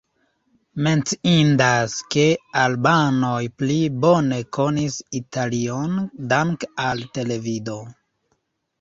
[0.85, 2.23] Menciindas, ke
[2.63, 3.77] albanoj pli
[4.07, 5.97] bone konis Italion
[6.37, 7.81] danke al televido.